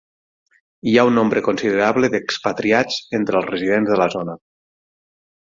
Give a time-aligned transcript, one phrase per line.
[0.91, 4.37] Hi ha un nombre considerable de expatriats entre els residents de la zona.